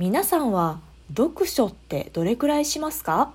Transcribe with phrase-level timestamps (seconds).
[0.00, 0.80] 皆さんは
[1.14, 3.34] 読書ってどれくらいしますか？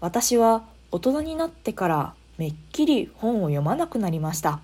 [0.00, 0.62] 私は
[0.92, 4.60] 大人になってからめっきり本を読まなくなりました。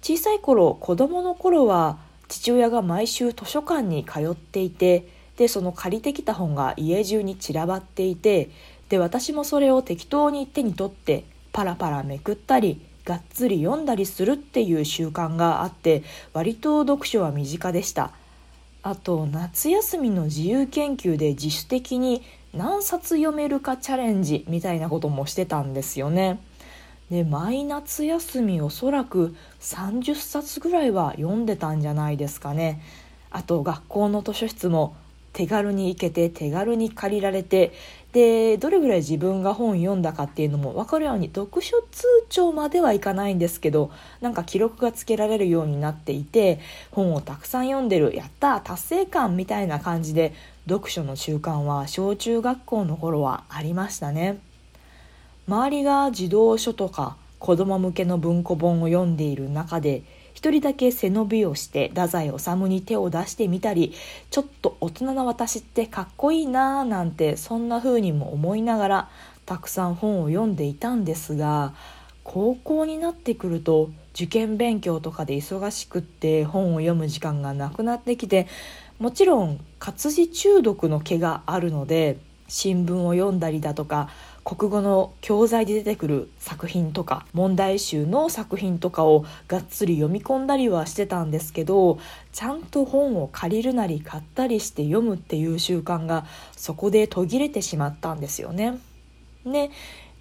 [0.00, 8.48] 小さい頃子供の頃は父親が毎週図書館に通っていてでその借りてきた本が家中に散らばっていて
[8.88, 18.12] で私もそれを適当に手に取ってパラパラめくったりがっつり読んだりするっていう習慣があって割と読書は身近でした。
[18.88, 22.22] あと夏休みの自由研究で自主的に
[22.54, 26.38] 何冊読めるかチャレンジみたいなこともしてたんですよね。
[27.10, 32.80] で毎夏休みおそらく30冊ぐらいは読んでたんじゃないですかね。
[33.32, 34.94] あと学校の図書室も
[35.36, 37.74] 手軽に行けて手軽に借りられて
[38.14, 43.90] でどれぐらい自分が本読んだかっていうのも分かるように読書通帳まではいかないんですけど
[44.22, 46.58] なんか記録がつけられるようになっていて
[46.90, 50.32] 本をたくさん読んでるやった達成感みたいな感じで
[50.66, 54.38] 読書の習慣は小中学校の頃はありましたね。
[55.46, 60.02] 周りが児童書とか子供向けの文庫本を読んでいる中で
[60.36, 63.94] 一人だけ背伸びをして太宰治に手を出してみたり
[64.30, 69.08] ちょっと大人な私ってかっこいいなーなんてそんな風にも思いながら
[69.46, 71.72] たくさん本を読んでいたんですが
[72.22, 78.46] 高校になってくると受験勉強とかで忙しくって本を読む時間がなくなってきて
[78.98, 84.10] もちろん活字中毒の毛があるので新聞を読んだりだとか
[84.46, 91.98] 国語の教材で出てくる作品とか問題集の作品とかをがっつり読み込んだりはしてたんですけど
[92.30, 98.78] ちゃんと本を借りるなり買ったりして読むっていう習慣がそこで途切れてしまったんですよね。
[99.44, 99.72] で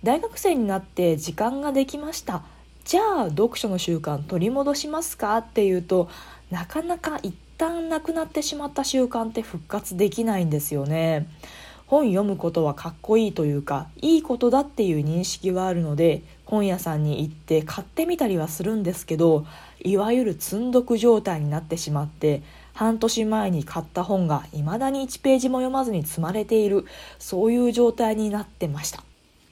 [0.01, 2.43] 大学生になって時間ができました
[2.83, 6.09] じゃあ読書の習慣取り戻しますかっていうと
[6.49, 11.27] なかなか一旦なくなってしまった習慣って復活できないんですよね。
[11.88, 19.46] 本読むことはかっこいいというかいいことだっていう認識はあるので本屋さんに行って買ってみたりはするんですけど
[19.84, 22.41] いわゆる積んどく状態になってしまって
[22.74, 26.85] 半年前に買った本が未だに1ページも読まずに積まれている
[27.19, 29.03] そういう状態になってました。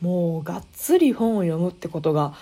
[0.02, 2.34] もうがっつり本を読むってことが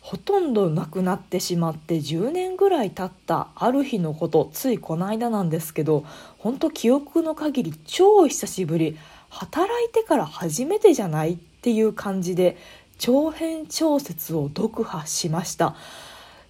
[0.00, 6.04] ほとんどなくなってしまって10年ぐらい経ったある日のことついこの間なんですけど
[6.38, 8.96] 本当記憶の限り超久しぶり。
[9.32, 12.58] 働いてから初めてじゃないっていう感じで
[12.98, 15.74] 長編小説を読破しました。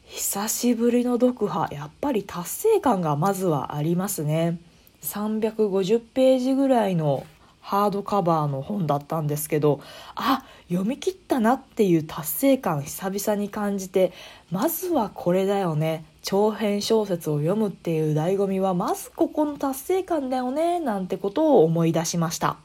[0.07, 4.59] 久しぶりの読破やっぱり達成感がまずはありますね。
[5.03, 7.25] 350ページぐらいの
[7.61, 9.81] ハードカバーの本だったんですけど
[10.17, 14.13] あ読み切ったなっていう達成感久々に感じて
[14.51, 16.05] まずはこれだよね。
[16.23, 22.57] 長編小説を読むっていう醍醐味はまずここの達成感だよねなんてことを思い出しました。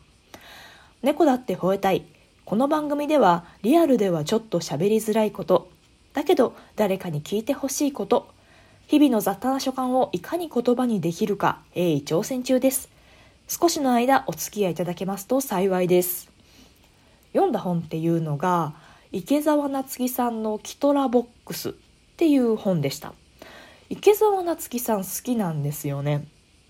[1.07, 2.03] 猫だって吠えたい。
[2.43, 5.69] この番組ではリアルではちょっと喋りづらいこと、
[6.11, 8.27] だけど誰かに聞いてほしいこと、
[8.87, 12.89] 日々の雑多な所感をいかに言葉にできるか鋭意挑戦中です。
[13.47, 16.29] 少しの間お付き合いいただけますと幸いです。
[17.31, 18.73] 読んだ本っていうのが
[19.13, 21.73] 池澤夏樹さんのキトラボックスっ
[22.17, 23.13] ていう本でした。
[23.89, 26.27] 池澤夏樹さん好きなんですよね。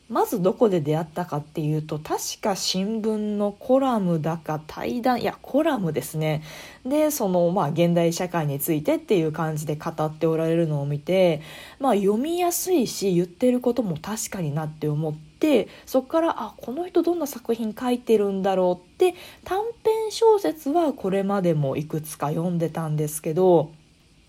[0.09, 6.43] まずどこで出会ったかっていうと確か新聞のコラムだか対談いやコラムですね
[6.85, 11.41] でそのまあ現代社会についてっていう感じで語っておられるのを見て
[11.79, 19.13] まあ読みやすいし言ってることも確かになって思ってそこからあこの人どんな作品書いてるんだろうって
[19.43, 23.71] 短編小説はこれまでもいくつか読んでたんですけど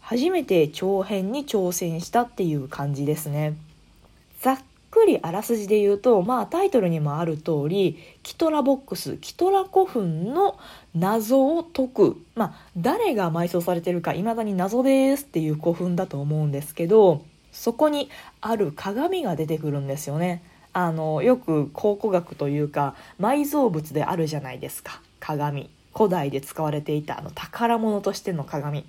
[0.00, 3.56] 初めて長編に挑戦したっていう感じですね。
[4.40, 4.58] ざっ
[4.90, 10.58] くりあらすじで言うと、まあタイトルにもある通り、キトラボックス、キトラ古墳の
[10.94, 12.16] 謎を解く。
[12.34, 17.22] まあ誰が埋葬されてるか未だに謎ですっていう古墳だと思うんですけど、
[17.52, 18.10] そこに
[18.40, 20.42] ある鏡が出てくるんですよね。
[20.72, 25.00] あの、よく考古学というか埋蔵物であるじゃないですか。
[25.20, 25.70] 鏡。
[25.94, 28.84] 古代で使われていたあの宝物としての鏡。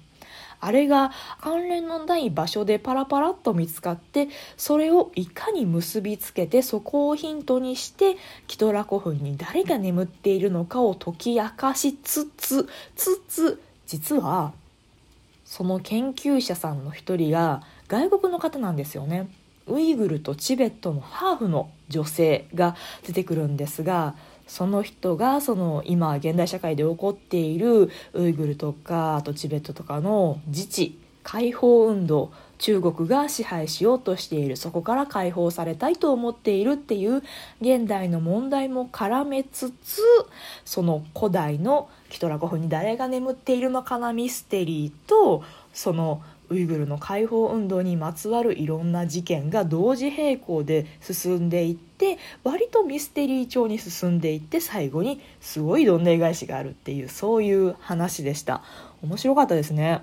[0.62, 4.28] あれが関連のない場所でパラパラっと見つかって
[4.58, 8.18] それをいかに結びつけてそこをヒントにして
[8.48, 14.54] キトラ古墳に誰が眠っているのかを解き明かしつつつつ実は
[15.46, 19.28] その研究者さんの一人が外国の方なんですよね。
[19.66, 22.76] ウイグルとチベットのハーフの女性が
[23.06, 24.16] 出てくるんですが
[24.50, 34.57] その人がその今現代社会で起こっているウイグルとかあとチベットとかの自治解放運動中国が支配しようとしている。
[34.57, 37.24] そこから解放されたいと思っているっていう
[37.62, 40.01] 現代の問題も絡めつつ
[40.66, 45.44] その古代のキトラコフに誰が眠っているのかなミステリーと
[45.74, 58.63] そのウイグルの解放運動にまつわるいろんな事件が同時並行で進んでいってって割とミステリー調に進んでいって最後にすごいどんでん返しがあるっていうそういう話でした
[59.04, 60.01] 面白かったですね。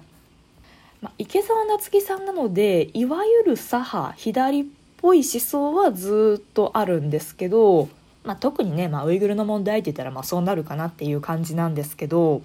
[1.01, 4.65] まあ、池澤夏樹さんなのでいわゆる左派左っ
[4.99, 7.89] ぽい思想はずっとあるんですけど、
[8.25, 12.43] まあ、特にね、まあ、ウイグルの問題って言ったらまあそうなるかなっていう感じなんですけど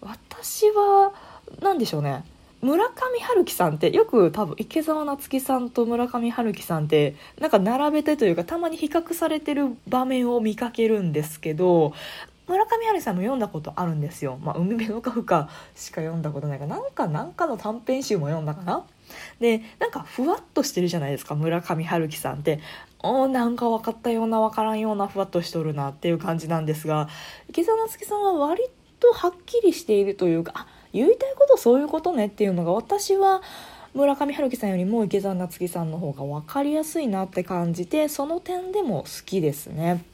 [0.00, 1.12] 私は
[1.60, 2.24] 何でしょうね
[2.64, 11.92] 村上春樹さんってよく多分池澤夏樹さんと村上春樹さんってなんか並べてというかたまに比較されてる場面を見かけるんですけど
[12.48, 14.38] 村上春樹さんも読んだことあるんですよ。
[14.42, 18.86] まあ、海辺のカフカしか読んだことないかなんかなんかの短編集も読んだかな
[19.40, 22.60] でなんかふわっとしてるじゃないですか村上春樹さんって。
[23.06, 27.10] おなんか分かったような分からんようなふわっとしとるなっていう感じなんですが
[27.50, 28.62] 池澤夏樹さんは割
[28.98, 33.42] とはっきりしているというかあ言いたいことそういうことねっていうのが私は
[33.94, 40.04] 村上春樹さんよりも池澤夏樹さんの方が分かりやすいなって感じてその点でも好きですね。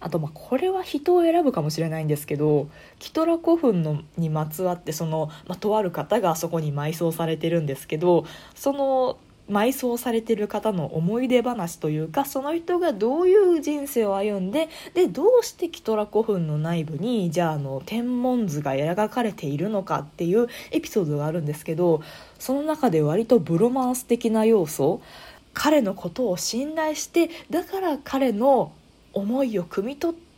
[0.00, 2.68] あとまあこれは人を選ぶかもしれないんですけど
[2.98, 8.24] キトラ古墳のにまつわってその、まあ、とある方があそこに埋葬されてるんですけど
[8.54, 9.18] その
[9.50, 22.02] 埋葬されてる方の思い出話というかその人がどういう人生を歩んででどうしてキトラ古墳の内部にじゃああの天文図が描かれているのかっていうエピソードがあるんですけど
[22.38, 25.02] その中で割とブロマンス的な要素
[25.52, 28.72] 彼のことを信頼してだから彼の
[29.12, 30.29] 思いを汲み取って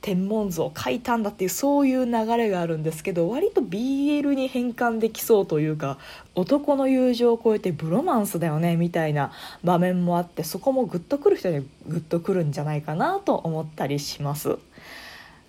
[0.00, 5.98] 天文図を書いたんだっていうそういう流れがあるんですけど割と BL に変換できそうというか
[6.34, 9.32] 男の友情を超えてブロマンスだよねみたいな
[9.62, 14.58] 場面もあってそこもグッとくる人にグッとくるんじゃないかなと思ったりします。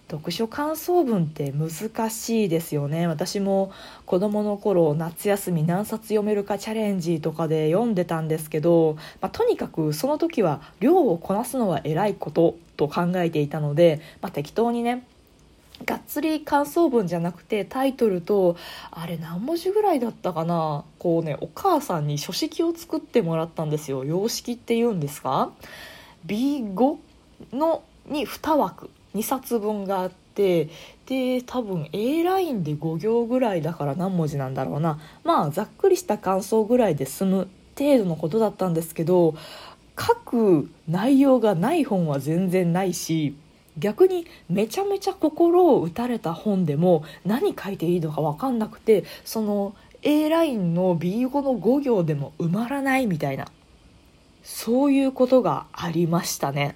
[0.09, 3.71] 読書感想文って難しいですよね私も
[4.05, 15.05] 子供の頃夏休み何冊読めるかチャレンジとかで読んでたんですけど、まあ、とにかくその時は量をこなすのは偉いことと考えていたので、まあ、適当にね
[15.83, 18.55] がっつり感想文じゃなくてタイトルと
[18.91, 24.05] あれ何文字ぐらいだったかなこうねお母さんに書式を作ってもらったんですよ。
[24.05, 25.51] 様式って言うんですか
[26.25, 26.97] ？B5
[27.51, 30.69] のに2枠2冊分があって
[31.07, 34.99] で多分 A ラインで5行ぐらいだから何文字なんだろうな。
[35.25, 39.35] まあざっくりした感想ぐらいで済む程度のことだったんですけど
[39.99, 43.35] 書く内容がない本は全然ないし
[43.77, 53.47] 逆にめちゃめちゃ心を打たれた本でも何書いていいのか分かんなくてその A ラインの B5 の5行でも埋まらないみたいな
[54.43, 56.75] そういうことがありましたね。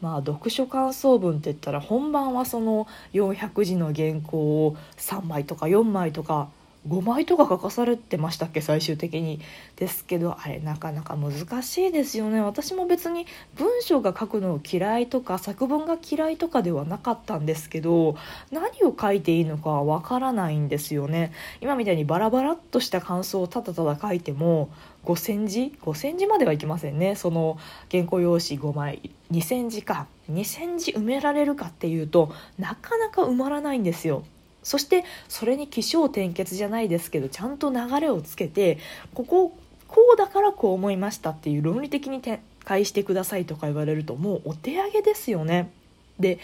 [0.00, 6.48] まあ読書感想文って言ったら本番はその400字の原稿を3枚とか4枚とか
[6.86, 9.40] 5枚とか書かされてましたっけ最終的に
[9.76, 12.40] ですけどあれなかなか難しいですよね。
[12.40, 13.26] 私も別に
[13.56, 18.16] 文章が書くの嫌いとか作文が嫌いとかではなかったんですけど
[18.50, 21.32] 何を書いていいのかわからないんですよね。
[21.60, 24.68] 今みたいにバラバラっとした感想をただただ書いても
[25.04, 27.14] 5,000字？5,000字まではいきませんね。
[27.14, 27.58] その
[27.90, 29.10] 原稿用紙5枚。
[29.30, 30.06] 2,000字か。
[30.30, 34.24] 2,000字埋められるかっていうとなかなか埋まらないんですよ。
[34.64, 38.78] そしてそれに起承転結じゃないですけどちゃんと流れをつけて
[39.14, 39.56] ここ
[39.86, 45.70] こうだからこう思いましたっていう論理的に展開してくださいとか言われるともうお手上げですよね。
[46.18, 46.40] で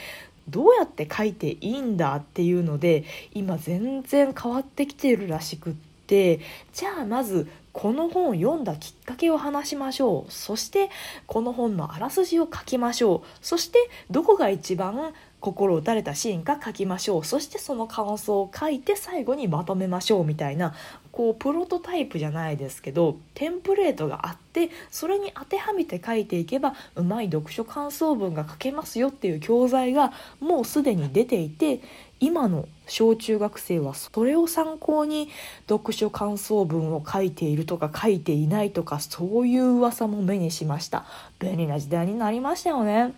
[0.48, 5.72] どうやって書いていいんだっていうので今全然変わってきてるらしくっ
[6.06, 6.40] て
[6.72, 10.90] じゃあまずこの本を読んだきっかけを話しましょうそして
[11.26, 13.78] この本のあらすじを書きましょうそして
[14.10, 17.24] どこが一番心打たれたシーンか書きましょう。
[17.24, 20.74] そしてその感想を書いて最後にまとめましょうみたいな
[21.12, 31.80] こうプロトタイプじゃないですけどテンプレートがあってそれに当てはめて書いていけばうまい読書感想文が書けますよっていう教材がもうすでに出ていて
[32.20, 35.30] 今の小中学生はそれを参考に
[35.68, 41.06] 読書感想文を書いているとか書いていないとかそういう噂も目にしました。
[41.38, 43.14] 便利な時代になりましたよね。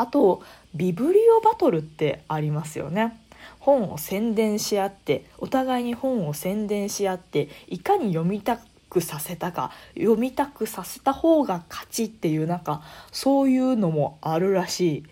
[0.00, 0.42] あと
[0.74, 3.20] ビブリオバトルってありますよね。
[3.58, 15.04] 本を宣伝し合ってお互いに本を宣伝し合っていかに読みたくさせたか読みたくさせた方が勝ちっていうなんかそういうのもあるらしい。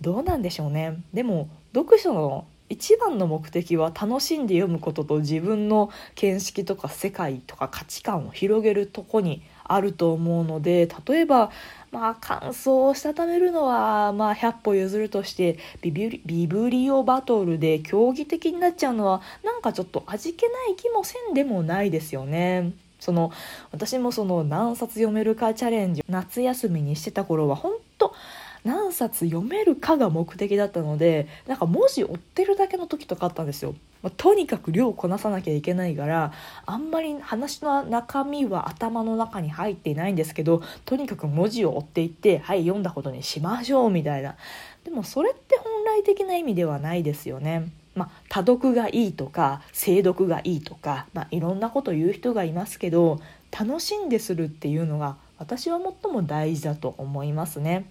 [0.00, 0.96] どうなんでしょうね。
[1.12, 9.42] でも読書の一番の目的は楽しんで読むことと自分の見識とか世界とか価値観を広げるとこに
[9.72, 11.50] あると思うので例えば
[11.90, 22.72] まあ感想をしたためるのはまあ100歩譲るとしてビビビブリオバトルで競技的になっちゃうのはなんかちょっと味気ない気もせんでもないですよね。
[22.98, 23.30] その
[23.72, 28.14] 私もその何冊読めるかチャレンジ夏休みにしてた頃は本当
[28.64, 33.74] 何冊読めるかが目的だったのでなんか文字追ってるだけの時とかあったんですよ。
[34.06, 36.32] まあ、とにかく量をこなさなきゃいけないから
[36.64, 44.36] あんまり話の中身は頭の中に入っていないんですけどとにかく文字を追っていってはい読んだことにしましょうみたいな
[44.84, 47.72] でもそれって本来的な意味ではないですよね。
[47.96, 53.20] まあ、多読がいいとか精読がいいとか、まあ、いろんなこと言う人がいますけど
[53.50, 57.86] 楽しんでするっていうのが私は最も大事だと思いますね。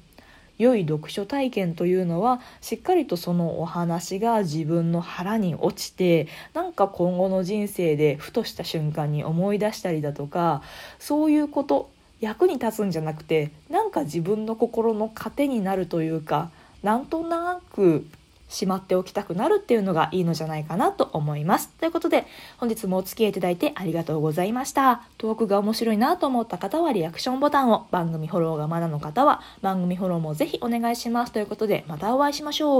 [0.57, 10.61] 良い読書体験というのはしっかりとそのお話が自分の腹に落ちてなんか今後の人生でふとした瞬間に思い出したりだとか
[10.99, 11.89] そういうこと
[12.21, 16.49] 役に立つんじゃなくてなんか自分の心の糧になるというか
[16.83, 18.05] なんとなく
[18.55, 21.69] しまっておきたくなるっていうのがいいのじゃないかなと思います。
[21.79, 22.25] ということで、
[22.57, 25.03] 本日もお付き合いいただいてありがとうございました。
[25.17, 31.31] トークが面白いなと思った方はリアクションボタンを、番組フォローがまだの方は番組フォローもぜひお願いします。
[31.31, 32.73] ということで、またお会いしましょう。